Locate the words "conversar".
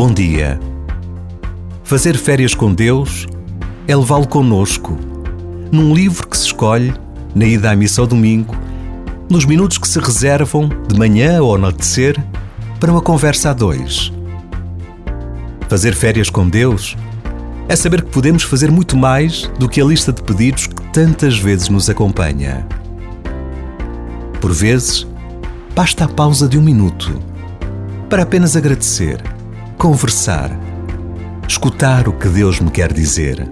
29.80-30.50